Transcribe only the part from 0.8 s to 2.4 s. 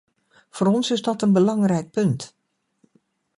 is dat een belangrijk punt.